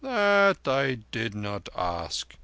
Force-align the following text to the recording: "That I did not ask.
"That 0.03 0.67
I 0.67 0.95
did 1.11 1.35
not 1.35 1.69
ask. 1.75 2.35